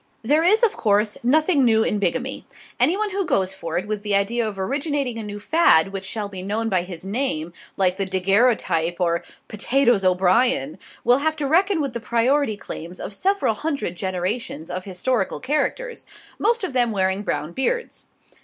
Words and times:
There 0.23 0.41
is, 0.43 0.63
of 0.63 0.75
course, 0.75 1.19
nothing 1.21 1.63
new 1.63 1.83
in 1.83 1.99
bigamy. 1.99 2.43
Anyone 2.79 3.11
who 3.11 3.23
goes 3.23 3.53
in 3.53 3.59
for 3.59 3.77
it 3.77 3.85
with 3.87 4.01
the 4.01 4.15
idea 4.15 4.47
of 4.47 4.57
originating 4.57 5.19
a 5.19 5.23
new 5.23 5.39
fad 5.39 5.93
which 5.93 6.05
shall 6.05 6.27
be 6.27 6.41
known 6.41 6.69
by 6.69 6.81
his 6.81 7.05
name, 7.05 7.53
like 7.77 7.97
the 7.97 8.07
daguerreotype 8.07 8.95
or 8.99 9.23
potatoes 9.47 10.03
O'Brien, 10.03 10.79
will 11.03 11.19
have 11.19 11.35
to 11.35 11.45
reckon 11.45 11.79
with 11.81 11.93
the 11.93 11.99
priority 11.99 12.57
claims 12.57 12.99
of 12.99 13.13
several 13.13 13.53
hundred 13.53 13.95
generations 13.95 14.71
of 14.71 14.85
historical 14.85 15.39
characters, 15.39 16.07
most 16.39 16.63
of 16.63 16.73
them 16.73 16.91
wearing 16.91 17.21
brown 17.21 17.51
beards. 17.51 18.07